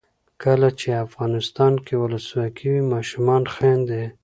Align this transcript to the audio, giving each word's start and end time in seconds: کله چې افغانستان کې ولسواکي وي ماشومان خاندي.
کله 0.43 0.69
چې 0.79 0.87
افغانستان 1.05 1.73
کې 1.85 1.93
ولسواکي 2.03 2.67
وي 2.71 2.83
ماشومان 2.93 3.43
خاندي. 3.55 4.03